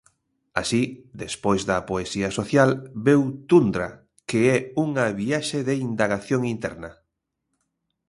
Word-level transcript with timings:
Así, 0.61 0.83
despois 1.23 1.61
da 1.69 1.85
poesía 1.89 2.29
social, 2.39 2.69
veu 3.05 3.21
Tundra, 3.49 3.87
que 4.29 4.39
é 4.55 4.57
unha 4.85 5.05
viaxe 5.21 5.59
de 5.67 5.73
indagación 5.89 6.41
interna. 6.55 6.91